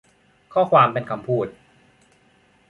[0.53, 1.47] ข้อความเป็นคำพูด